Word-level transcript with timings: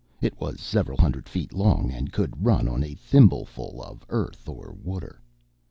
It 0.19 0.33
was 0.41 0.59
several 0.59 0.97
hundred 0.97 1.29
feet 1.29 1.53
long 1.53 1.91
and 1.91 2.11
could 2.11 2.43
run 2.43 2.67
on 2.67 2.83
a 2.83 2.95
thimbleful 2.95 3.83
of 3.83 4.03
earth 4.09 4.49
or 4.49 4.75
water. 4.83 5.21